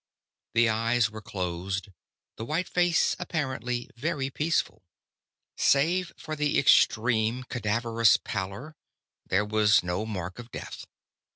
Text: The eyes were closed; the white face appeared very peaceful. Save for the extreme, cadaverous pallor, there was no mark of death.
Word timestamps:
The 0.55 0.67
eyes 0.67 1.11
were 1.11 1.21
closed; 1.21 1.89
the 2.35 2.43
white 2.43 2.67
face 2.67 3.15
appeared 3.19 3.63
very 3.95 4.31
peaceful. 4.31 4.81
Save 5.57 6.11
for 6.17 6.35
the 6.35 6.57
extreme, 6.57 7.43
cadaverous 7.43 8.17
pallor, 8.17 8.75
there 9.27 9.45
was 9.45 9.83
no 9.83 10.07
mark 10.07 10.39
of 10.39 10.49
death. 10.51 10.87